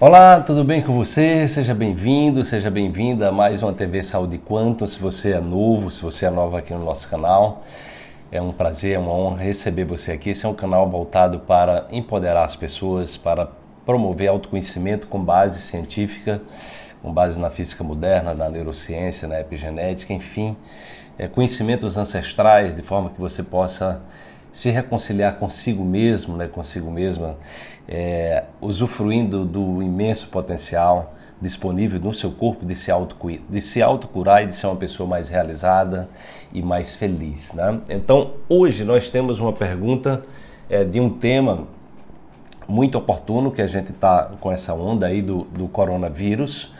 Olá, 0.00 0.38
tudo 0.38 0.62
bem 0.62 0.80
com 0.80 0.94
você? 0.94 1.44
Seja 1.48 1.74
bem-vindo, 1.74 2.44
seja 2.44 2.70
bem-vinda 2.70 3.30
a 3.30 3.32
mais 3.32 3.64
uma 3.64 3.72
TV 3.72 4.00
Saúde 4.00 4.38
Quanto. 4.38 4.86
Se 4.86 4.96
você 4.96 5.32
é 5.32 5.40
novo, 5.40 5.90
se 5.90 6.00
você 6.02 6.26
é 6.26 6.30
nova 6.30 6.60
aqui 6.60 6.72
no 6.72 6.84
nosso 6.84 7.10
canal, 7.10 7.64
é 8.30 8.40
um 8.40 8.52
prazer, 8.52 8.94
é 8.94 8.98
uma 9.00 9.10
honra 9.10 9.42
receber 9.42 9.84
você 9.84 10.12
aqui. 10.12 10.30
Esse 10.30 10.46
é 10.46 10.48
um 10.48 10.54
canal 10.54 10.88
voltado 10.88 11.40
para 11.40 11.88
empoderar 11.90 12.44
as 12.44 12.54
pessoas, 12.54 13.16
para 13.16 13.48
promover 13.84 14.28
autoconhecimento 14.28 15.08
com 15.08 15.20
base 15.20 15.60
científica, 15.60 16.40
com 17.02 17.12
base 17.12 17.40
na 17.40 17.50
física 17.50 17.82
moderna, 17.82 18.32
na 18.32 18.48
neurociência, 18.48 19.26
na 19.26 19.40
epigenética, 19.40 20.12
enfim, 20.12 20.56
é, 21.18 21.26
conhecimentos 21.26 21.96
ancestrais, 21.96 22.72
de 22.72 22.82
forma 22.82 23.10
que 23.10 23.20
você 23.20 23.42
possa 23.42 24.00
se 24.50 24.70
reconciliar 24.70 25.36
consigo 25.36 25.84
mesmo, 25.84 26.36
né, 26.36 26.46
consigo 26.46 26.90
mesma, 26.90 27.36
é, 27.88 28.44
usufruindo 28.60 29.44
do 29.44 29.82
imenso 29.82 30.28
potencial 30.28 31.14
disponível 31.40 32.00
no 32.00 32.12
seu 32.12 32.32
corpo 32.32 32.66
de 32.66 32.74
se, 32.74 32.90
de 33.48 33.60
se 33.60 33.80
autocurar 33.80 34.42
e 34.42 34.46
de 34.46 34.54
ser 34.54 34.66
uma 34.66 34.76
pessoa 34.76 35.08
mais 35.08 35.28
realizada 35.28 36.08
e 36.52 36.60
mais 36.60 36.96
feliz. 36.96 37.52
Né? 37.54 37.80
Então, 37.88 38.32
hoje 38.48 38.84
nós 38.84 39.10
temos 39.10 39.38
uma 39.38 39.52
pergunta 39.52 40.22
é, 40.68 40.84
de 40.84 41.00
um 41.00 41.08
tema 41.08 41.66
muito 42.66 42.98
oportuno 42.98 43.50
que 43.50 43.62
a 43.62 43.66
gente 43.66 43.92
está 43.92 44.32
com 44.40 44.52
essa 44.52 44.74
onda 44.74 45.06
aí 45.06 45.22
do, 45.22 45.44
do 45.44 45.68
coronavírus. 45.68 46.74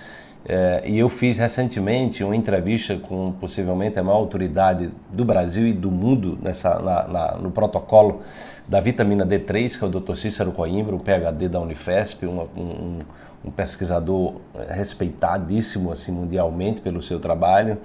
É, 0.51 0.83
e 0.87 0.99
eu 0.99 1.11
fiz 1.11 1.37
recentemente 1.37 2.25
uma 2.25 2.35
entrevista 2.35 2.97
com 2.97 3.33
possivelmente 3.33 3.99
a 3.99 4.03
maior 4.03 4.17
autoridade 4.17 4.91
do 5.13 5.23
Brasil 5.23 5.67
e 5.67 5.75
do 5.75 5.91
mundo 5.91 6.39
nessa, 6.41 6.79
na, 6.79 7.07
na, 7.07 7.33
no 7.37 7.51
protocolo 7.51 8.23
da 8.67 8.81
vitamina 8.81 9.27
D3, 9.27 9.79
que 9.79 9.85
é 9.85 9.87
o 9.87 9.91
Dr. 9.91 10.17
Cícero 10.17 10.51
Coimbra, 10.51 10.97
um 10.97 10.99
PhD 10.99 11.51
da 11.51 11.61
Unifesp, 11.61 12.25
um, 12.25 12.41
um, 12.57 12.99
um 13.45 13.51
pesquisador 13.51 14.37
respeitadíssimo 14.71 15.93
assim, 15.93 16.13
mundialmente 16.13 16.81
pelo 16.81 17.03
seu 17.03 17.21
trabalho, 17.21 17.77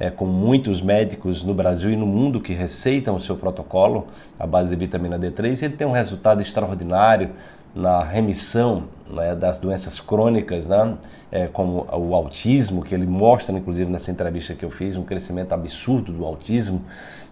é, 0.00 0.10
com 0.10 0.26
muitos 0.26 0.82
médicos 0.82 1.44
no 1.44 1.54
Brasil 1.54 1.92
e 1.92 1.96
no 1.96 2.06
mundo 2.06 2.40
que 2.40 2.52
receitam 2.52 3.14
o 3.14 3.20
seu 3.20 3.36
protocolo 3.36 4.08
à 4.36 4.44
base 4.44 4.70
de 4.70 4.76
vitamina 4.76 5.16
D3. 5.16 5.62
Ele 5.62 5.76
tem 5.76 5.86
um 5.86 5.92
resultado 5.92 6.40
extraordinário 6.42 7.30
na 7.78 8.02
remissão 8.02 8.88
né, 9.08 9.36
das 9.36 9.56
doenças 9.56 10.00
crônicas, 10.00 10.66
né, 10.66 10.98
é, 11.30 11.46
como 11.46 11.86
o 11.92 12.12
autismo, 12.12 12.82
que 12.82 12.92
ele 12.92 13.06
mostra, 13.06 13.56
inclusive, 13.56 13.88
nessa 13.88 14.10
entrevista 14.10 14.52
que 14.52 14.64
eu 14.64 14.70
fiz, 14.70 14.96
um 14.96 15.04
crescimento 15.04 15.52
absurdo 15.52 16.12
do 16.12 16.24
autismo. 16.24 16.82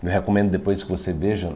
Eu 0.01 0.09
recomendo 0.09 0.49
depois 0.49 0.85
que 0.85 0.89
você 0.89 1.13
veja 1.13 1.53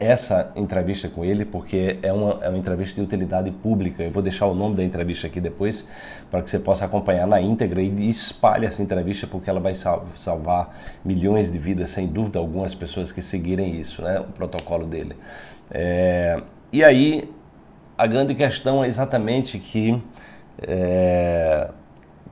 essa 0.00 0.52
entrevista 0.56 1.06
com 1.08 1.22
ele, 1.22 1.44
porque 1.44 1.98
é 2.00 2.10
uma, 2.10 2.38
é 2.40 2.48
uma 2.48 2.56
entrevista 2.56 2.94
de 2.94 3.02
utilidade 3.02 3.50
pública. 3.50 4.02
Eu 4.02 4.10
vou 4.10 4.22
deixar 4.22 4.46
o 4.46 4.54
nome 4.54 4.74
da 4.74 4.82
entrevista 4.82 5.26
aqui 5.26 5.38
depois 5.38 5.86
para 6.30 6.40
que 6.40 6.48
você 6.48 6.58
possa 6.58 6.86
acompanhar 6.86 7.26
na 7.26 7.42
íntegra 7.42 7.82
e 7.82 8.08
espalhe 8.08 8.64
essa 8.64 8.82
entrevista, 8.82 9.26
porque 9.26 9.50
ela 9.50 9.60
vai 9.60 9.74
salvar 10.14 10.74
milhões 11.04 11.52
de 11.52 11.58
vidas, 11.58 11.90
sem 11.90 12.06
dúvida 12.06 12.38
algumas 12.38 12.74
pessoas 12.74 13.12
que 13.12 13.20
seguirem 13.20 13.78
isso, 13.78 14.00
né, 14.00 14.20
o 14.20 14.32
protocolo 14.32 14.86
dele. 14.86 15.14
É, 15.70 16.40
e 16.72 16.82
aí, 16.82 17.30
a 17.98 18.06
grande 18.06 18.32
questão 18.32 18.84
é 18.84 18.86
exatamente 18.86 19.58
que 19.58 20.00
é, 20.62 21.68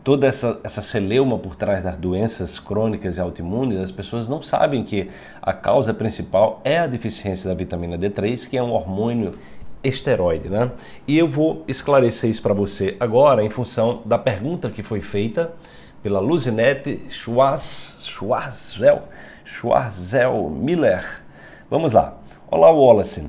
toda 0.05 0.29
essa, 0.29 0.61
essa 0.63 0.81
celeuma 0.81 1.37
por 1.37 1.57
trás 1.57 1.83
das 1.83 1.99
doenças 1.99 2.61
crônicas 2.61 3.17
e 3.17 3.21
autoimunes, 3.21 3.81
as 3.81 3.91
pessoas 3.91 4.29
não 4.29 4.41
sabem 4.41 4.85
que 4.85 5.11
a 5.43 5.53
causa 5.53 5.93
principal 5.93 6.61
é 6.63 6.79
a 6.79 6.87
deficiência 6.87 7.49
da 7.49 7.55
vitamina 7.57 7.99
D3, 7.99 8.49
que 8.49 8.57
é 8.57 8.63
um 8.63 8.71
hormônio 8.71 9.35
esteroide, 9.83 10.49
né? 10.49 10.71
E 11.07 11.19
eu 11.19 11.29
vou 11.29 11.65
esclarecer 11.67 12.31
isso 12.31 12.43
para 12.43 12.55
você 12.55 12.97
agora 13.01 13.43
em 13.43 13.51
função 13.51 14.03
da 14.05 14.19
pergunta 14.19 14.71
que 14.71 14.85
foi 14.85 15.01
feita 15.01 15.53
pela 16.01 16.21
Luzinete 16.21 17.07
Schwarz, 17.09 18.05
Schwarzel, 18.07 19.03
Schwarzel 19.45 20.49
Miller. 20.49 21.25
Vamos 21.69 21.91
lá. 21.91 22.17
Olá, 22.49 22.71
Wallace. 22.71 23.27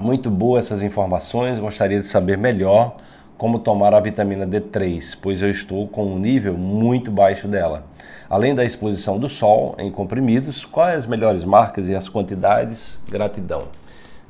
Muito 0.00 0.30
boas 0.30 0.66
essas 0.66 0.82
informações. 0.82 1.58
Gostaria 1.58 2.00
de 2.00 2.06
saber 2.06 2.36
melhor 2.36 2.96
como 3.38 3.58
tomar 3.58 3.94
a 3.94 4.00
vitamina 4.00 4.46
D3, 4.46 5.16
pois 5.20 5.42
eu 5.42 5.50
estou 5.50 5.86
com 5.88 6.06
um 6.06 6.18
nível 6.18 6.54
muito 6.54 7.10
baixo 7.10 7.46
dela. 7.46 7.84
Além 8.28 8.54
da 8.54 8.64
exposição 8.64 9.18
do 9.18 9.28
sol 9.28 9.74
em 9.78 9.90
comprimidos, 9.90 10.64
quais 10.64 10.98
as 10.98 11.06
melhores 11.06 11.44
marcas 11.44 11.88
e 11.88 11.94
as 11.94 12.08
quantidades? 12.08 13.00
Gratidão. 13.10 13.60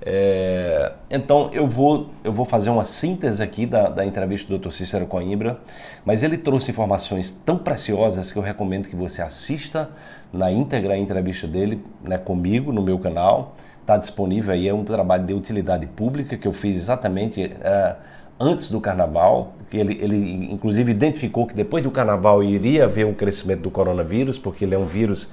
É, 0.03 0.93
então 1.11 1.51
eu 1.53 1.67
vou, 1.67 2.11
eu 2.23 2.33
vou 2.33 2.45
fazer 2.45 2.69
uma 2.69 2.85
síntese 2.85 3.43
aqui 3.43 3.65
da, 3.65 3.89
da 3.89 4.05
entrevista 4.05 4.47
do 4.47 4.59
Dr. 4.59 4.71
Cícero 4.71 5.07
Coimbra, 5.07 5.59
mas 6.05 6.23
ele 6.23 6.37
trouxe 6.37 6.71
informações 6.71 7.33
tão 7.33 7.57
preciosas 7.57 8.31
que 8.31 8.39
eu 8.39 8.43
recomendo 8.43 8.89
que 8.89 8.97
você 8.97 9.23
assista 9.23 9.89
na 10.33 10.53
íntegra 10.53 10.95
a 10.95 10.99
entrevista 10.99 11.47
dele 11.47 11.83
né, 12.03 12.19
comigo 12.19 12.73
no 12.73 12.83
meu 12.83 12.99
canal. 12.99 13.55
Está 13.81 13.97
disponível 13.97 14.53
aí, 14.53 14.69
é 14.69 14.75
um 14.75 14.85
trabalho 14.85 15.25
de 15.25 15.33
utilidade 15.33 15.87
pública 15.87 16.37
que 16.37 16.47
eu 16.47 16.53
fiz 16.53 16.77
exatamente 16.77 17.45
é, 17.45 17.97
antes 18.39 18.69
do 18.69 18.81
carnaval, 18.81 19.55
que 19.71 19.79
ele, 19.79 19.99
ele 20.01 20.53
inclusive 20.53 20.91
identificou 20.91 21.47
que 21.47 21.55
depois 21.55 21.83
do 21.83 21.91
carnaval 21.91 22.43
iria 22.43 22.85
haver 22.85 23.07
um 23.07 23.15
crescimento 23.15 23.61
do 23.63 23.71
coronavírus, 23.71 24.37
porque 24.39 24.65
ele 24.65 24.75
é 24.75 24.79
um 24.79 24.85
vírus 24.85 25.31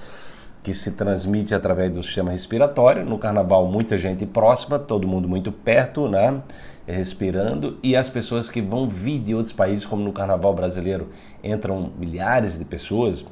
que 0.63 0.73
se 0.73 0.91
transmite 0.91 1.53
através 1.53 1.91
do 1.91 2.01
sistema 2.01 2.31
respiratório. 2.31 3.05
No 3.05 3.19
carnaval, 3.19 3.67
muita 3.67 3.97
gente 3.97 4.25
próxima, 4.25 4.79
todo 4.79 5.05
mundo 5.05 5.27
muito 5.27 5.51
perto, 5.51 6.07
né? 6.07 6.41
Respirando, 6.87 7.77
e 7.83 7.95
as 7.95 8.09
pessoas 8.09 8.49
que 8.49 8.61
vão 8.61 8.89
vir 8.89 9.19
de 9.19 9.35
outros 9.35 9.53
países, 9.53 9.85
como 9.85 10.03
no 10.03 10.11
carnaval 10.11 10.53
brasileiro, 10.53 11.09
entram 11.43 11.91
milhares 11.99 12.57
de 12.57 12.65
pessoas 12.65 13.25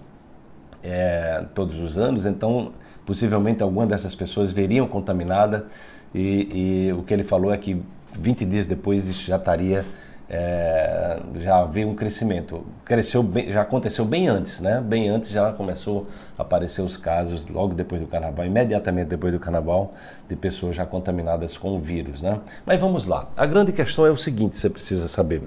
é, 0.84 1.46
todos 1.54 1.80
os 1.80 1.98
anos, 1.98 2.26
então 2.26 2.74
possivelmente 3.06 3.62
alguma 3.62 3.86
dessas 3.86 4.16
pessoas 4.16 4.52
veriam 4.52 4.88
contaminada, 4.88 5.66
e, 6.14 6.88
e 6.88 6.94
o 6.94 7.04
que 7.04 7.14
ele 7.14 7.24
falou 7.24 7.54
é 7.54 7.58
que 7.58 7.82
20 8.20 8.46
dias 8.46 8.68
depois 8.68 9.08
isso 9.08 9.26
já 9.26 9.38
estaria 9.38 9.86
é, 10.34 11.20
já 11.42 11.66
veio 11.66 11.90
um 11.90 11.94
crescimento. 11.94 12.66
Cresceu 12.86 13.22
bem, 13.22 13.52
já 13.52 13.64
aconteceu 13.64 14.06
bem 14.06 14.30
antes, 14.30 14.62
né? 14.62 14.80
Bem 14.80 15.10
antes 15.10 15.30
já 15.30 15.52
começou 15.52 16.08
a 16.38 16.42
aparecer 16.44 16.82
os 16.82 16.96
casos 16.96 17.46
logo 17.48 17.74
depois 17.74 18.00
do 18.00 18.08
carnaval, 18.08 18.46
imediatamente 18.46 19.10
depois 19.10 19.34
do 19.34 19.40
carnaval, 19.40 19.92
de 20.30 20.36
pessoas 20.38 20.74
já 20.74 20.86
contaminadas 20.86 21.58
com 21.58 21.76
o 21.76 21.80
vírus, 21.80 22.22
né? 22.22 22.40
Mas 22.66 22.80
vamos 22.80 23.06
lá. 23.06 23.28
A 23.36 23.46
grande 23.46 23.74
questão 23.74 24.06
é 24.06 24.10
o 24.10 24.16
seguinte, 24.16 24.56
você 24.56 24.70
precisa 24.70 25.10
saber. 25.10 25.42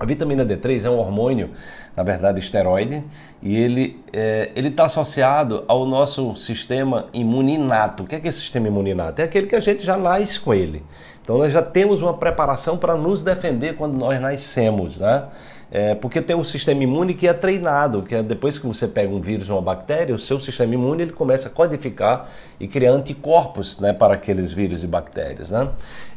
A 0.00 0.06
vitamina 0.06 0.46
D3 0.46 0.86
é 0.86 0.88
um 0.88 0.98
hormônio, 0.98 1.50
na 1.94 2.02
verdade, 2.02 2.38
esteroide, 2.38 3.04
e 3.42 3.54
ele 3.54 4.02
é, 4.14 4.50
está 4.56 4.86
associado 4.86 5.62
ao 5.68 5.84
nosso 5.84 6.34
sistema 6.36 7.08
imune 7.12 7.56
inato. 7.56 8.04
O 8.04 8.06
que 8.06 8.14
é, 8.14 8.18
que 8.18 8.26
é 8.26 8.30
esse 8.30 8.40
sistema 8.40 8.66
imune 8.66 8.92
inato? 8.92 9.20
É 9.20 9.26
aquele 9.26 9.46
que 9.46 9.54
a 9.54 9.60
gente 9.60 9.84
já 9.84 9.98
nasce 9.98 10.40
com 10.40 10.54
ele. 10.54 10.82
Então 11.22 11.36
nós 11.36 11.52
já 11.52 11.60
temos 11.60 12.00
uma 12.00 12.14
preparação 12.14 12.78
para 12.78 12.96
nos 12.96 13.22
defender 13.22 13.76
quando 13.76 13.92
nós 13.92 14.18
nascemos, 14.18 14.96
né? 14.96 15.24
É, 15.70 15.94
porque 15.94 16.20
tem 16.20 16.34
um 16.34 16.42
sistema 16.42 16.82
imune 16.82 17.14
que 17.14 17.28
é 17.28 17.32
treinado, 17.32 18.02
que 18.02 18.14
é 18.14 18.22
depois 18.22 18.58
que 18.58 18.66
você 18.66 18.88
pega 18.88 19.14
um 19.14 19.20
vírus 19.20 19.48
ou 19.48 19.56
uma 19.56 19.62
bactéria, 19.62 20.12
o 20.14 20.18
seu 20.18 20.40
sistema 20.40 20.74
imune 20.74 21.02
ele 21.02 21.12
começa 21.12 21.46
a 21.46 21.50
codificar 21.50 22.28
e 22.58 22.66
criar 22.66 22.90
anticorpos 22.92 23.78
né, 23.78 23.92
para 23.92 24.14
aqueles 24.14 24.50
vírus 24.50 24.82
e 24.82 24.86
bactérias. 24.88 25.52
Né? 25.52 25.68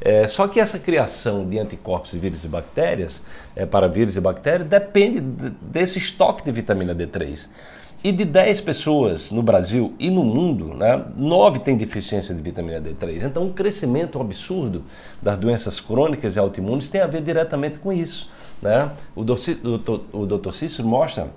É, 0.01 0.27
só 0.27 0.47
que 0.47 0.59
essa 0.59 0.79
criação 0.79 1.47
de 1.47 1.59
anticorpos 1.59 2.13
e 2.13 2.17
vírus 2.17 2.43
e 2.43 2.47
bactérias, 2.47 3.21
é, 3.55 3.65
para 3.65 3.87
vírus 3.87 4.15
e 4.15 4.19
bactérias, 4.19 4.67
depende 4.67 5.21
desse 5.61 5.99
estoque 5.99 6.43
de 6.43 6.51
vitamina 6.51 6.95
D3. 6.95 7.47
E 8.03 8.11
de 8.11 8.25
10 8.25 8.59
pessoas 8.59 9.31
no 9.31 9.41
Brasil 9.41 9.93
e 9.97 10.09
no 10.09 10.25
mundo, 10.25 10.73
né, 10.73 11.05
9 11.15 11.59
têm 11.59 11.77
deficiência 11.77 12.35
de 12.35 12.41
vitamina 12.41 12.81
D3. 12.81 13.23
Então, 13.23 13.47
o 13.47 13.53
crescimento 13.53 14.19
absurdo 14.19 14.83
das 15.21 15.39
doenças 15.39 15.79
crônicas 15.79 16.35
e 16.35 16.39
autoimunes 16.39 16.89
tem 16.89 16.99
a 16.99 17.07
ver 17.07 17.21
diretamente 17.21 17.79
com 17.79 17.93
isso. 17.93 18.29
Né? 18.61 18.91
O, 19.15 19.23
Dr. 19.23 20.51
Cícero 20.51 20.85
mostra 20.85 21.31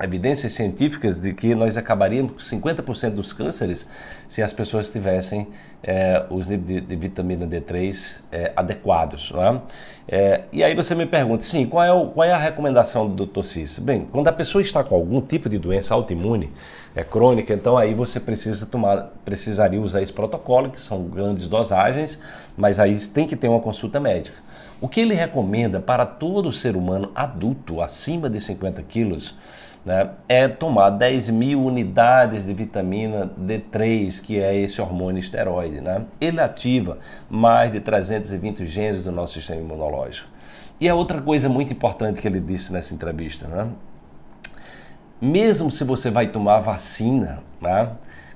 evidências 0.00 0.52
científicas 0.52 1.18
de 1.18 1.34
que 1.34 1.54
nós 1.54 1.76
acabaríamos 1.76 2.32
com 2.32 2.38
50% 2.38 3.10
dos 3.10 3.32
cânceres 3.32 3.86
se 4.28 4.40
as 4.42 4.52
pessoas 4.52 4.90
tivessem 4.90 5.48
é, 5.82 6.24
os 6.30 6.46
níveis 6.46 6.80
de, 6.82 6.86
de, 6.86 6.96
vitamina 6.96 7.46
D3 7.46 8.20
é, 8.30 8.52
adequados. 8.54 9.32
É? 10.08 10.16
é? 10.16 10.40
e 10.52 10.62
aí 10.62 10.74
você 10.74 10.94
me 10.94 11.06
pergunta, 11.06 11.42
sim, 11.42 11.66
qual 11.66 11.84
é, 11.84 11.92
o, 11.92 12.06
qual 12.06 12.26
é 12.26 12.32
a 12.32 12.38
recomendação 12.38 13.08
do 13.08 13.26
Dr. 13.26 13.42
Cícero? 13.42 13.84
Bem, 13.84 14.06
quando 14.12 14.28
a 14.28 14.32
pessoa 14.32 14.62
está 14.62 14.84
com 14.84 14.94
algum 14.94 15.20
tipo 15.20 15.48
de 15.48 15.58
doença 15.58 15.94
autoimune, 15.94 16.52
é 16.94 17.02
crônica, 17.02 17.52
então 17.52 17.76
aí 17.76 17.94
você 17.94 18.20
precisa 18.20 18.66
tomar, 18.66 19.12
precisaria 19.24 19.80
usar 19.80 20.02
esse 20.02 20.12
protocolo, 20.12 20.70
que 20.70 20.80
são 20.80 21.04
grandes 21.04 21.48
dosagens, 21.48 22.18
mas 22.56 22.78
aí 22.78 22.98
tem 23.06 23.26
que 23.26 23.36
ter 23.36 23.48
uma 23.48 23.60
consulta 23.60 23.98
médica. 23.98 24.36
O 24.80 24.88
que 24.88 25.00
ele 25.00 25.14
recomenda 25.14 25.80
para 25.80 26.06
todo 26.06 26.52
ser 26.52 26.76
humano 26.76 27.10
adulto 27.14 27.80
acima 27.80 28.30
de 28.30 28.40
50 28.40 28.80
quilos 28.82 29.34
né, 29.88 30.10
é 30.28 30.46
tomar 30.46 30.90
10 30.90 31.30
mil 31.30 31.64
unidades 31.64 32.44
de 32.44 32.52
vitamina 32.52 33.26
D3, 33.40 34.20
que 34.20 34.38
é 34.38 34.54
esse 34.54 34.82
hormônio 34.82 35.18
esteroide. 35.18 35.80
Né? 35.80 36.04
Ele 36.20 36.42
ativa 36.42 36.98
mais 37.30 37.72
de 37.72 37.80
320 37.80 38.66
genes 38.66 39.04
do 39.04 39.10
nosso 39.10 39.32
sistema 39.32 39.62
imunológico. 39.62 40.28
E 40.78 40.86
a 40.90 40.94
outra 40.94 41.22
coisa 41.22 41.48
muito 41.48 41.72
importante 41.72 42.20
que 42.20 42.28
ele 42.28 42.38
disse 42.38 42.70
nessa 42.70 42.92
entrevista, 42.92 43.48
né? 43.48 43.68
Mesmo 45.20 45.70
se 45.70 45.82
você 45.82 46.10
vai 46.10 46.28
tomar 46.28 46.60
vacina, 46.60 47.42
né? 47.60 47.90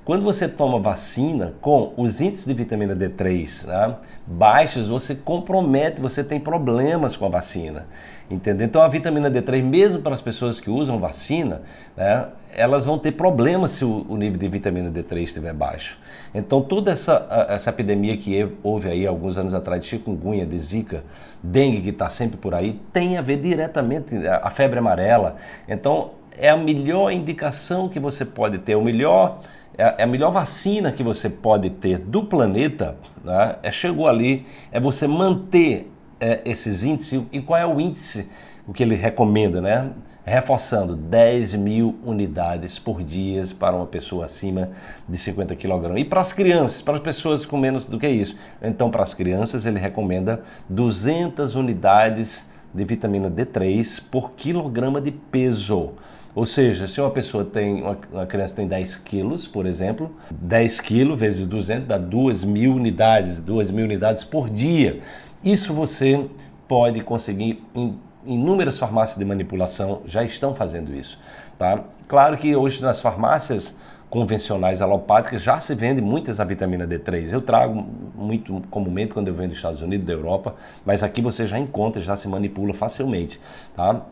Quando 0.05 0.23
você 0.23 0.49
toma 0.49 0.79
vacina 0.79 1.53
com 1.61 1.93
os 1.95 2.19
índices 2.19 2.45
de 2.45 2.53
vitamina 2.53 2.93
D3 2.93 3.67
né, 3.67 3.95
baixos, 4.27 4.89
você 4.89 5.15
compromete, 5.15 6.01
você 6.01 6.21
tem 6.21 6.41
problemas 6.41 7.15
com 7.15 7.25
a 7.25 7.29
vacina. 7.29 7.87
Entendeu? 8.29 8.67
Então 8.67 8.81
a 8.81 8.87
vitamina 8.89 9.31
D3, 9.31 9.63
mesmo 9.63 10.01
para 10.01 10.13
as 10.13 10.19
pessoas 10.19 10.59
que 10.59 10.69
usam 10.69 10.99
vacina, 10.99 11.61
né, 11.95 12.27
elas 12.53 12.83
vão 12.83 12.99
ter 12.99 13.13
problemas 13.13 13.71
se 13.71 13.85
o, 13.85 14.17
nível 14.17 14.37
de 14.37 14.49
vitamina 14.49 14.91
D3 14.91 15.23
estiver 15.23 15.53
baixo. 15.53 15.97
Então 16.35 16.61
toda 16.61 16.91
essa, 16.91 17.25
essa 17.47 17.69
epidemia 17.69 18.17
que 18.17 18.45
houve 18.61 18.89
aí 18.89 19.07
alguns 19.07 19.37
anos 19.37 19.53
atrás 19.53 19.81
de 19.81 19.87
chikungunya, 19.87 20.45
de 20.45 20.59
zika, 20.59 21.03
dengue 21.41 21.81
que 21.81 21.89
está 21.89 22.09
sempre 22.09 22.35
por 22.35 22.53
aí, 22.53 22.79
tem 22.91 23.17
a 23.17 23.21
ver 23.21 23.37
diretamente 23.37 24.15
a 24.27 24.49
febre 24.49 24.79
amarela. 24.79 25.37
Então 25.67 26.11
é 26.37 26.49
a 26.49 26.57
melhor 26.57 27.11
indicação 27.11 27.89
que 27.89 27.99
você 27.99 28.25
pode 28.25 28.57
ter, 28.59 28.75
o 28.75 28.81
melhor 28.81 29.41
é, 29.77 29.95
é 29.99 30.03
a 30.03 30.07
melhor 30.07 30.31
vacina 30.31 30.91
que 30.91 31.03
você 31.03 31.29
pode 31.29 31.69
ter 31.69 31.97
do 31.97 32.23
planeta, 32.23 32.95
né? 33.23 33.55
é, 33.63 33.71
chegou 33.71 34.07
ali, 34.07 34.45
é 34.71 34.79
você 34.79 35.07
manter 35.07 35.91
é, 36.19 36.41
esses 36.45 36.83
índices. 36.83 37.23
E 37.31 37.41
qual 37.41 37.59
é 37.59 37.65
o 37.65 37.79
índice 37.79 38.29
o 38.67 38.73
que 38.73 38.83
ele 38.83 38.95
recomenda, 38.95 39.61
né? 39.61 39.91
Reforçando 40.25 40.95
10 40.95 41.55
mil 41.55 41.99
unidades 42.05 42.79
por 42.79 43.03
dia 43.03 43.43
para 43.59 43.75
uma 43.75 43.85
pessoa 43.85 44.23
acima 44.23 44.69
de 45.07 45.17
50 45.17 45.53
kg. 45.55 45.97
E 45.97 46.05
para 46.05 46.21
as 46.21 46.31
crianças, 46.31 46.81
para 46.81 46.95
as 46.95 47.01
pessoas 47.01 47.45
com 47.45 47.57
menos 47.57 47.83
do 47.83 47.99
que 47.99 48.07
isso. 48.07 48.37
Então, 48.61 48.89
para 48.89 49.03
as 49.03 49.13
crianças, 49.13 49.65
ele 49.65 49.79
recomenda 49.79 50.43
200 50.69 51.55
unidades 51.55 52.49
de 52.73 52.85
vitamina 52.85 53.29
D3 53.29 54.01
por 54.09 54.31
quilograma 54.31 55.01
de 55.01 55.11
peso. 55.11 55.91
Ou 56.35 56.45
seja, 56.45 56.87
se 56.87 56.99
uma 56.99 57.11
pessoa 57.11 57.45
tem, 57.45 57.81
uma, 57.81 57.97
uma 58.11 58.25
criança 58.25 58.55
tem 58.55 58.67
10 58.67 58.95
quilos, 58.97 59.47
por 59.47 59.65
exemplo, 59.65 60.11
10 60.31 60.81
quilos 60.81 61.19
vezes 61.19 61.45
200 61.45 61.87
dá 61.87 61.97
2 61.97 62.43
mil 62.43 62.73
unidades, 62.73 63.39
2 63.39 63.69
mil 63.71 63.85
unidades 63.85 64.23
por 64.23 64.49
dia. 64.49 64.99
Isso 65.43 65.73
você 65.73 66.27
pode 66.67 67.01
conseguir 67.01 67.63
em 67.75 67.97
inúmeras 68.25 68.77
farmácias 68.77 69.17
de 69.17 69.25
manipulação 69.25 70.01
já 70.05 70.23
estão 70.23 70.55
fazendo 70.55 70.95
isso, 70.95 71.19
tá? 71.57 71.83
Claro 72.07 72.37
que 72.37 72.55
hoje 72.55 72.81
nas 72.81 73.01
farmácias 73.01 73.75
convencionais 74.09 74.79
alopáticas 74.79 75.41
já 75.41 75.59
se 75.59 75.73
vende 75.73 75.99
muitas 75.99 76.39
a 76.39 76.45
vitamina 76.45 76.87
D3. 76.87 77.33
Eu 77.33 77.41
trago 77.41 77.83
muito 78.15 78.61
comumente 78.69 79.13
quando 79.13 79.27
eu 79.27 79.33
venho 79.33 79.49
dos 79.49 79.57
Estados 79.57 79.81
Unidos, 79.81 80.05
da 80.05 80.13
Europa, 80.13 80.55
mas 80.85 81.01
aqui 81.01 81.19
você 81.19 81.47
já 81.47 81.57
encontra, 81.57 82.01
já 82.01 82.15
se 82.15 82.27
manipula 82.27 82.73
facilmente, 82.73 83.41
tá? 83.75 84.05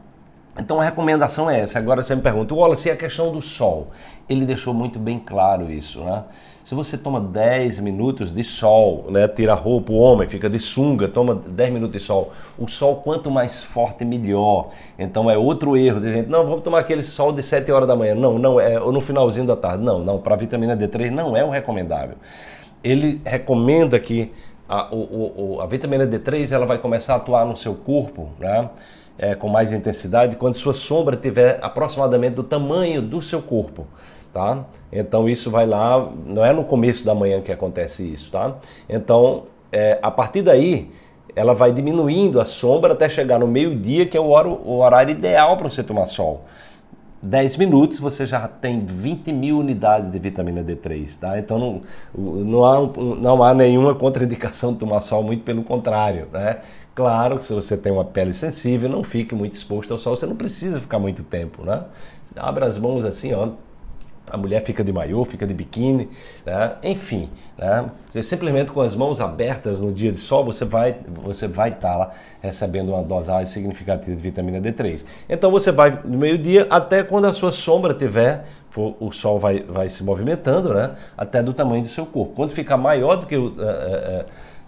Então 0.59 0.81
a 0.81 0.83
recomendação 0.83 1.49
é 1.49 1.61
essa. 1.61 1.79
Agora 1.79 2.03
você 2.03 2.13
me 2.15 2.21
pergunta, 2.21 2.53
Wallace, 2.53 2.89
e 2.89 2.91
a 2.91 2.97
questão 2.97 3.31
do 3.31 3.41
sol? 3.41 3.87
Ele 4.27 4.45
deixou 4.45 4.73
muito 4.73 4.99
bem 4.99 5.17
claro 5.19 5.71
isso, 5.71 6.01
né? 6.01 6.23
Se 6.63 6.75
você 6.75 6.97
toma 6.97 7.19
10 7.19 7.79
minutos 7.79 8.31
de 8.31 8.43
sol, 8.43 9.07
né, 9.09 9.27
tira 9.27 9.53
a 9.53 9.55
roupa, 9.55 9.91
o 9.91 9.97
homem 9.97 10.29
fica 10.29 10.47
de 10.47 10.59
sunga, 10.59 11.07
toma 11.07 11.33
10 11.33 11.73
minutos 11.73 11.99
de 11.99 12.05
sol. 12.05 12.31
O 12.57 12.67
sol, 12.67 12.97
quanto 12.97 13.31
mais 13.31 13.63
forte, 13.63 14.05
melhor. 14.05 14.69
Então 14.97 15.29
é 15.29 15.37
outro 15.37 15.75
erro 15.75 15.99
de 15.99 16.13
gente, 16.13 16.29
não, 16.29 16.45
vamos 16.45 16.61
tomar 16.61 16.79
aquele 16.79 17.01
sol 17.01 17.31
de 17.31 17.41
7 17.41 17.71
horas 17.71 17.87
da 17.87 17.95
manhã. 17.95 18.13
Não, 18.13 18.37
não, 18.37 18.59
é 18.59 18.79
ou 18.79 18.91
no 18.91 19.01
finalzinho 19.01 19.47
da 19.47 19.55
tarde. 19.55 19.83
Não, 19.83 19.99
não, 19.99 20.19
para 20.19 20.35
vitamina 20.35 20.77
D3 20.77 21.09
não 21.09 21.35
é 21.35 21.43
o 21.43 21.49
recomendável. 21.49 22.15
Ele 22.83 23.19
recomenda 23.25 23.99
que 23.99 24.31
a, 24.69 24.93
o, 24.93 25.55
o, 25.55 25.61
a 25.61 25.65
vitamina 25.65 26.05
D3 26.05 26.51
ela 26.51 26.65
vai 26.65 26.77
começar 26.77 27.13
a 27.13 27.17
atuar 27.17 27.45
no 27.45 27.57
seu 27.57 27.73
corpo, 27.73 28.29
né? 28.39 28.69
É, 29.17 29.35
com 29.35 29.47
mais 29.47 29.71
intensidade 29.71 30.35
quando 30.35 30.55
sua 30.55 30.73
sombra 30.73 31.15
tiver 31.15 31.59
aproximadamente 31.61 32.35
do 32.35 32.43
tamanho 32.43 33.01
do 33.01 33.21
seu 33.21 33.41
corpo. 33.41 33.87
Tá? 34.33 34.65
Então 34.91 35.27
isso 35.27 35.51
vai 35.51 35.65
lá, 35.65 36.09
não 36.25 36.43
é 36.43 36.53
no 36.53 36.63
começo 36.63 37.05
da 37.05 37.13
manhã 37.13 37.41
que 37.41 37.51
acontece 37.51 38.01
isso, 38.01 38.31
tá? 38.31 38.55
Então, 38.87 39.43
é, 39.71 39.99
a 40.01 40.09
partir 40.09 40.41
daí, 40.41 40.89
ela 41.35 41.53
vai 41.53 41.71
diminuindo 41.73 42.39
a 42.39 42.45
sombra 42.45 42.93
até 42.93 43.09
chegar 43.09 43.39
no 43.39 43.47
meio-dia, 43.47 44.05
que 44.05 44.15
é 44.15 44.19
o 44.21 44.29
horário, 44.29 44.59
o 44.63 44.79
horário 44.79 45.11
ideal 45.11 45.57
para 45.57 45.69
você 45.69 45.83
tomar 45.83 46.05
sol. 46.05 46.45
10 47.21 47.57
minutos 47.57 47.99
você 47.99 48.25
já 48.25 48.47
tem 48.47 48.83
20 48.83 49.31
mil 49.31 49.59
unidades 49.59 50.11
de 50.11 50.17
vitamina 50.17 50.63
D3, 50.63 51.19
tá? 51.19 51.37
Então 51.37 51.59
não, 51.59 51.81
não, 52.15 52.65
há, 52.65 52.79
não 52.97 53.43
há 53.43 53.53
nenhuma 53.53 53.93
contraindicação 53.93 54.73
de 54.73 54.79
tomar 54.79 55.01
sol, 55.01 55.21
muito 55.21 55.43
pelo 55.43 55.63
contrário, 55.63 56.27
né? 56.33 56.57
Claro 56.93 57.37
que 57.37 57.45
se 57.45 57.53
você 57.53 57.77
tem 57.77 57.91
uma 57.91 58.03
pele 58.03 58.33
sensível, 58.33 58.89
não 58.89 59.03
fique 59.03 59.33
muito 59.33 59.53
exposto 59.53 59.91
ao 59.91 59.97
sol, 59.97 60.15
você 60.15 60.25
não 60.25 60.35
precisa 60.35 60.79
ficar 60.79 60.99
muito 60.99 61.23
tempo, 61.23 61.63
né? 61.63 61.85
Abra 62.35 62.65
as 62.65 62.77
mãos 62.77 63.05
assim, 63.05 63.33
ó, 63.33 63.51
a 64.31 64.37
mulher 64.37 64.63
fica 64.63 64.83
de 64.83 64.93
maiô, 64.93 65.25
fica 65.25 65.45
de 65.45 65.53
biquíni, 65.53 66.09
né? 66.45 66.75
enfim, 66.83 67.29
né? 67.57 67.89
Você 68.09 68.21
simplesmente 68.21 68.71
com 68.71 68.79
as 68.79 68.95
mãos 68.95 69.19
abertas 69.19 69.79
no 69.79 69.91
dia 69.91 70.11
de 70.11 70.19
sol, 70.19 70.45
você 70.45 70.63
vai 70.63 70.95
você 71.23 71.47
vai 71.47 71.69
estar 71.69 71.91
tá 71.91 71.95
lá 71.97 72.11
recebendo 72.41 72.89
uma 72.89 73.03
dosagem 73.03 73.51
significativa 73.51 74.15
de 74.15 74.21
vitamina 74.21 74.61
D3. 74.61 75.05
Então 75.29 75.51
você 75.51 75.71
vai 75.71 76.01
no 76.05 76.17
meio-dia 76.17 76.67
até 76.69 77.03
quando 77.03 77.25
a 77.25 77.33
sua 77.33 77.51
sombra 77.51 77.93
tiver, 77.93 78.45
o 78.75 79.11
sol 79.11 79.37
vai, 79.37 79.63
vai 79.63 79.89
se 79.89 80.01
movimentando, 80.01 80.73
né? 80.73 80.91
Até 81.17 81.43
do 81.43 81.53
tamanho 81.53 81.83
do 81.83 81.89
seu 81.89 82.05
corpo. 82.05 82.33
Quando 82.33 82.51
ficar 82.51 82.77
maior 82.77 83.17
do 83.17 83.25
que 83.25 83.35
o 83.35 83.47
uh, 83.47 83.51
uh, 83.51 84.25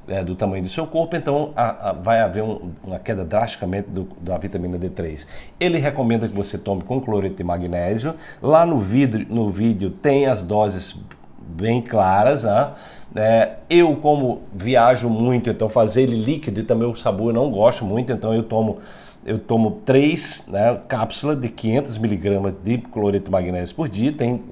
é, 0.07 0.23
do 0.23 0.35
tamanho 0.35 0.63
do 0.63 0.69
seu 0.69 0.85
corpo, 0.85 1.15
então 1.15 1.51
a, 1.55 1.89
a, 1.89 1.93
vai 1.93 2.19
haver 2.19 2.43
um, 2.43 2.71
uma 2.83 2.99
queda 2.99 3.23
drasticamente 3.23 3.89
do, 3.89 4.07
da 4.19 4.37
vitamina 4.37 4.77
D3. 4.77 5.25
Ele 5.59 5.77
recomenda 5.77 6.27
que 6.27 6.35
você 6.35 6.57
tome 6.57 6.83
com 6.83 6.99
cloreto 6.99 7.35
de 7.35 7.43
magnésio. 7.43 8.15
Lá 8.41 8.65
no 8.65 8.79
vídeo, 8.79 9.25
no 9.29 9.49
vídeo 9.49 9.89
tem 9.89 10.25
as 10.25 10.41
doses 10.41 10.95
bem 11.39 11.81
claras. 11.81 12.43
Né? 12.43 12.71
É, 13.15 13.49
eu, 13.69 13.95
como 13.97 14.41
viajo 14.53 15.09
muito, 15.09 15.49
então 15.49 15.69
fazer 15.69 16.03
ele 16.03 16.15
líquido 16.15 16.59
e 16.59 16.63
também 16.63 16.89
o 16.89 16.95
sabor 16.95 17.29
eu 17.29 17.33
não 17.33 17.51
gosto 17.51 17.85
muito, 17.85 18.11
então 18.11 18.33
eu 18.33 18.43
tomo 18.43 18.79
eu 19.25 19.39
tomo 19.39 19.81
três 19.85 20.45
né, 20.47 20.79
cápsulas 20.87 21.39
de 21.39 21.49
500 21.49 21.97
miligramas 21.97 22.53
de 22.63 22.77
cloreto 22.77 23.25
de 23.25 23.31
magnésio 23.31 23.75
por 23.75 23.87
dia. 23.87 24.11
Tem 24.11 24.43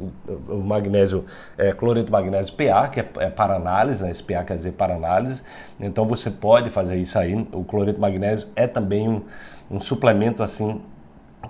o 0.48 0.58
magnésio, 0.58 1.26
é, 1.58 1.74
cloreto 1.74 2.06
de 2.06 2.12
magnésio 2.12 2.54
PA, 2.54 2.88
que 2.88 3.00
é, 3.00 3.10
é 3.20 3.30
para 3.30 3.56
análise, 3.56 4.04
né, 4.04 4.12
esse 4.12 4.24
PA 4.24 4.44
quer 4.44 4.56
dizer 4.56 4.74
para 4.74 4.96
análise. 4.96 5.44
Então 5.80 6.06
você 6.06 6.30
pode 6.30 6.70
fazer 6.70 6.98
isso 6.98 7.18
aí. 7.20 7.36
O 7.52 7.64
cloreto 7.64 7.96
de 7.96 8.02
magnésio 8.02 8.48
é 8.56 8.66
também 8.68 9.10
um, 9.10 9.22
um 9.70 9.80
suplemento 9.80 10.42
assim 10.42 10.82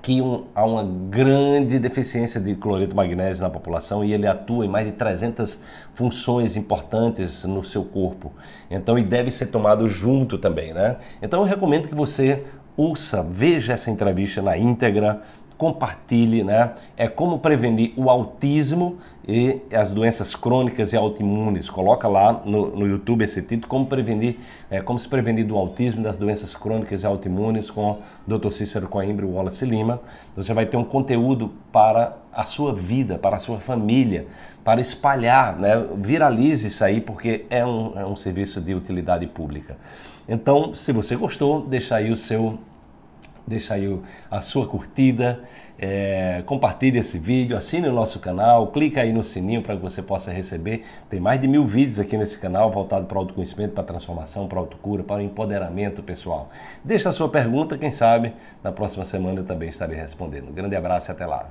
que 0.02 0.22
um, 0.22 0.46
há 0.56 0.64
uma 0.66 0.84
grande 0.84 1.78
deficiência 1.78 2.40
de 2.40 2.56
cloreto 2.56 2.96
magnésio 2.96 3.44
na 3.44 3.50
população 3.50 4.04
e 4.04 4.14
ele 4.14 4.26
atua 4.26 4.66
em 4.66 4.70
mais 4.70 4.86
de 4.86 4.94
300 4.94 5.60
funções 5.94 6.56
importantes 6.56 7.44
no 7.44 7.64
seu 7.64 7.84
corpo. 7.84 8.32
Então, 8.70 8.98
e 8.98 9.04
deve 9.04 9.32
ser 9.32 9.48
tomado 9.48 9.88
junto 9.90 10.38
também, 10.38 10.74
né? 10.74 10.98
Então, 11.22 11.42
eu 11.42 11.46
recomendo 11.46 11.88
que 11.88 11.96
você 11.96 12.44
ouça, 12.76 13.22
veja 13.22 13.74
essa 13.74 13.92
entrevista 13.92 14.42
na 14.42 14.58
íntegra, 14.58 15.22
compartilhe, 15.62 16.44
né? 16.44 16.72
É 16.98 17.08
como 17.08 17.38
prevenir 17.38 17.94
o 17.96 18.10
autismo 18.10 18.98
e 19.28 19.62
as 19.72 19.92
doenças 19.92 20.36
crônicas 20.36 20.92
e 20.92 20.98
autoimunes. 20.98 21.70
Coloca 21.70 22.08
lá 22.08 22.42
no, 22.44 22.76
no 22.76 22.88
YouTube 22.88 23.24
esse 23.24 23.44
título, 23.44 23.68
como 23.68 23.86
prevenir, 23.86 24.40
é, 24.72 24.82
como 24.82 24.98
se 24.98 25.08
prevenir 25.08 25.46
do 25.46 25.56
autismo 25.56 26.02
e 26.02 26.04
das 26.04 26.18
doenças 26.18 26.56
crônicas 26.56 27.04
e 27.04 27.06
autoimunes 27.06 27.70
com 27.70 28.00
o 28.28 28.38
Dr. 28.40 28.50
Cícero 28.50 28.88
Coimbra 28.88 29.24
e 29.24 29.30
Wallace 29.30 29.64
Lima. 29.64 30.02
Você 30.36 30.52
vai 30.52 30.66
ter 30.66 30.78
um 30.78 30.84
conteúdo 30.84 31.52
para 31.72 32.18
a 32.34 32.44
sua 32.44 32.74
vida, 32.74 33.20
para 33.20 33.36
a 33.36 33.40
sua 33.40 33.60
família, 33.60 34.26
para 34.64 34.82
espalhar, 34.82 35.60
né? 35.60 35.74
Viralize 35.96 36.70
isso 36.70 36.84
aí 36.84 37.00
porque 37.00 37.46
é 37.52 37.64
um, 37.64 38.00
é 38.00 38.04
um 38.04 38.16
serviço 38.16 38.60
de 38.60 38.74
utilidade 38.74 39.28
pública. 39.28 39.78
Então, 40.28 40.74
se 40.74 40.92
você 40.92 41.16
gostou, 41.16 41.62
deixa 41.62 41.98
aí 41.98 42.10
o 42.12 42.18
seu 42.18 42.58
deixa 43.46 43.74
aí 43.74 44.00
a 44.30 44.42
sua 44.42 44.68
curtida, 44.68 45.42
é, 45.78 46.44
compartilhe 46.46 47.00
esse 47.00 47.18
vídeo, 47.18 47.58
assine 47.58 47.88
o 47.88 47.94
nosso 47.94 48.20
canal, 48.20 48.68
clica 48.68 49.02
aí 49.02 49.12
no 49.12 49.24
sininho 49.24 49.62
para 49.62 49.76
que 49.76 49.82
você 49.82 50.02
possa 50.02 50.32
receber. 50.32 50.84
Tem 51.10 51.20
mais 51.20 51.42
de 51.42 51.48
mil 51.48 51.66
vídeos 51.66 52.00
aqui 52.00 52.18
nesse 52.18 52.38
canal 52.38 52.72
voltado 52.72 53.06
para 53.06 53.18
autoconhecimento, 53.18 53.74
para 53.74 53.84
transformação, 53.84 54.48
para 54.48 54.60
autocura, 54.60 55.04
para 55.04 55.18
o 55.18 55.22
empoderamento 55.22 56.04
pessoal. 56.04 56.50
Deixa 56.84 57.10
a 57.10 57.12
sua 57.12 57.30
pergunta, 57.30 57.78
quem 57.78 57.92
sabe 57.92 58.34
na 58.64 58.72
próxima 58.72 59.04
semana 59.04 59.40
eu 59.40 59.46
também 59.46 59.70
estarei 59.70 59.98
respondendo. 59.98 60.50
Um 60.50 60.54
grande 60.54 60.76
abraço 60.76 61.10
e 61.10 61.12
até 61.12 61.26
lá. 61.26 61.50